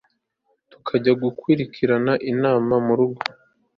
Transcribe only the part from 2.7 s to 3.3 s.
murugo